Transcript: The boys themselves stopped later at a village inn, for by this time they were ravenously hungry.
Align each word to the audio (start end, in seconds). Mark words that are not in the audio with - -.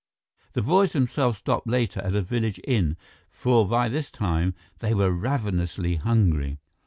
The 0.53 0.63
boys 0.63 0.93
themselves 0.93 1.37
stopped 1.37 1.67
later 1.67 1.99
at 2.01 2.15
a 2.15 2.23
village 2.23 2.59
inn, 2.63 2.97
for 3.29 3.67
by 3.67 3.87
this 3.87 4.09
time 4.09 4.55
they 4.79 4.95
were 4.95 5.11
ravenously 5.11 5.97
hungry. 5.97 6.57